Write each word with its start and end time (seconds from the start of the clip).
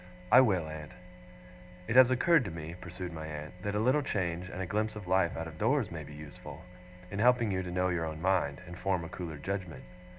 'I 0.31 0.41
will, 0.41 0.67
aunt.' 0.67 0.93
'It 1.87 1.95
has 1.95 2.09
occurred 2.09 2.43
to 2.45 2.49
me,' 2.49 2.73
pursued 2.81 3.13
my 3.13 3.27
aunt, 3.27 3.53
'that 3.61 3.75
a 3.75 3.79
little 3.79 4.01
change, 4.01 4.49
and 4.49 4.59
a 4.59 4.65
glimpse 4.65 4.95
of 4.95 5.05
life 5.05 5.37
out 5.37 5.45
of 5.45 5.59
doors, 5.59 5.91
may 5.91 6.03
be 6.03 6.15
useful 6.15 6.63
in 7.11 7.19
helping 7.19 7.51
you 7.51 7.61
to 7.61 7.69
know 7.69 7.89
your 7.89 8.05
own 8.05 8.19
mind, 8.19 8.61
and 8.65 8.79
form 8.79 9.03
a 9.03 9.09
cooler 9.09 9.37
judgement. 9.37 9.83